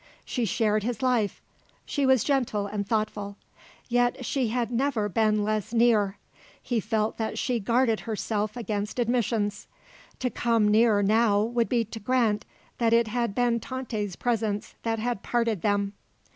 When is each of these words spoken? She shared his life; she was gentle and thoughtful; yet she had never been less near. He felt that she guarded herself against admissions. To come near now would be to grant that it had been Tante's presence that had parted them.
She 0.25 0.45
shared 0.45 0.81
his 0.81 1.03
life; 1.03 1.43
she 1.85 2.07
was 2.07 2.23
gentle 2.23 2.65
and 2.65 2.87
thoughtful; 2.89 3.37
yet 3.87 4.25
she 4.25 4.47
had 4.47 4.71
never 4.71 5.07
been 5.07 5.43
less 5.43 5.73
near. 5.75 6.17
He 6.59 6.79
felt 6.79 7.17
that 7.17 7.37
she 7.37 7.59
guarded 7.59 7.99
herself 7.99 8.57
against 8.57 8.97
admissions. 8.97 9.67
To 10.17 10.31
come 10.31 10.69
near 10.69 11.03
now 11.03 11.43
would 11.43 11.69
be 11.69 11.85
to 11.85 11.99
grant 11.99 12.45
that 12.79 12.93
it 12.93 13.09
had 13.09 13.35
been 13.35 13.59
Tante's 13.59 14.15
presence 14.15 14.73
that 14.81 14.97
had 14.97 15.21
parted 15.21 15.61
them. 15.61 15.93